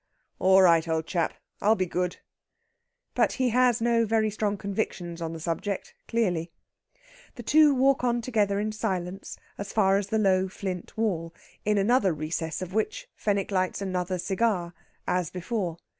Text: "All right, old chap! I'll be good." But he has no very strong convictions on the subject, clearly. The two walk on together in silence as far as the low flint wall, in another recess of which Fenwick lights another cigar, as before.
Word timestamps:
"All 0.39 0.63
right, 0.63 0.87
old 0.87 1.05
chap! 1.05 1.35
I'll 1.61 1.75
be 1.75 1.85
good." 1.85 2.17
But 3.13 3.33
he 3.33 3.49
has 3.49 3.79
no 3.81 4.03
very 4.03 4.31
strong 4.31 4.57
convictions 4.57 5.21
on 5.21 5.31
the 5.33 5.39
subject, 5.39 5.93
clearly. 6.07 6.51
The 7.35 7.43
two 7.43 7.75
walk 7.75 8.03
on 8.03 8.19
together 8.23 8.59
in 8.59 8.71
silence 8.71 9.37
as 9.59 9.71
far 9.71 9.97
as 9.97 10.07
the 10.07 10.17
low 10.17 10.47
flint 10.49 10.97
wall, 10.97 11.35
in 11.65 11.77
another 11.77 12.13
recess 12.15 12.63
of 12.63 12.73
which 12.73 13.09
Fenwick 13.15 13.51
lights 13.51 13.79
another 13.79 14.17
cigar, 14.17 14.73
as 15.05 15.29
before. 15.29 15.77